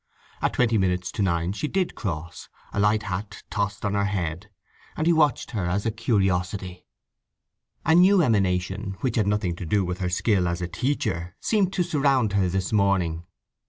At 0.41 0.53
twenty 0.53 0.79
minutes 0.79 1.11
to 1.11 1.21
nine 1.21 1.51
she 1.53 1.67
did 1.67 1.93
cross, 1.93 2.49
a 2.73 2.79
light 2.79 3.03
hat 3.03 3.43
tossed 3.51 3.85
on 3.85 3.93
her 3.93 4.05
head; 4.05 4.49
and 4.97 5.05
he 5.05 5.13
watched 5.13 5.51
her 5.51 5.67
as 5.67 5.85
a 5.85 5.91
curiosity. 5.91 6.87
A 7.85 7.93
new 7.93 8.23
emanation, 8.23 8.97
which 9.01 9.15
had 9.15 9.27
nothing 9.27 9.55
to 9.57 9.65
do 9.67 9.85
with 9.85 9.99
her 9.99 10.09
skill 10.09 10.47
as 10.47 10.59
a 10.59 10.67
teacher, 10.67 11.35
seemed 11.39 11.71
to 11.73 11.83
surround 11.83 12.33
her 12.33 12.49
this 12.49 12.73
morning. 12.73 13.27